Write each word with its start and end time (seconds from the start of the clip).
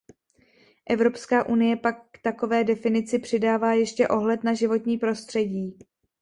Evropská 0.89 1.45
unie 1.49 1.75
pak 1.75 2.05
k 2.11 2.21
takové 2.21 2.63
definici 2.63 3.19
přidává 3.19 3.73
ještě 3.73 4.07
ohled 4.07 4.43
na 4.43 4.53
životní 4.53 4.97
prostředí. 4.97 5.77